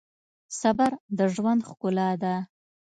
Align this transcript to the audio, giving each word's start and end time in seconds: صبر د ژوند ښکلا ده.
صبر 0.59 0.91
د 1.17 1.19
ژوند 1.33 1.61
ښکلا 1.69 2.09
ده. 2.23 2.35